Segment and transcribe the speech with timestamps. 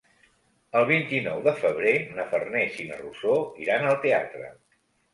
[0.79, 4.55] El vint-i-nou de febrer na Farners i na Rosó iran al teatre.